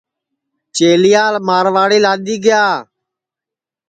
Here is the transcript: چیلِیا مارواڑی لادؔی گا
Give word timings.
چیلِیا 0.75 1.23
مارواڑی 1.47 1.99
لادؔی 2.03 2.37
گا 2.43 2.63